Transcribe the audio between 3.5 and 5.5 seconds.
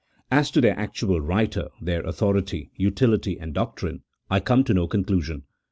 doctrine, I come to no conclusion.